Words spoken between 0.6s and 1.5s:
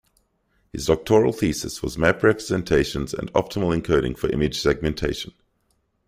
His doctoral